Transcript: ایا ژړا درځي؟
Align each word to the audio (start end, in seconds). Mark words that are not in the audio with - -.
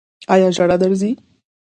ایا 0.33 0.49
ژړا 0.55 0.75
درځي؟ 0.81 1.11